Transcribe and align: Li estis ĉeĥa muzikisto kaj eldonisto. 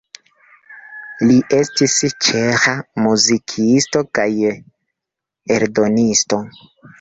Li 1.31 1.35
estis 1.57 1.97
ĉeĥa 2.27 2.73
muzikisto 3.03 4.03
kaj 4.19 4.27
eldonisto. 5.59 6.43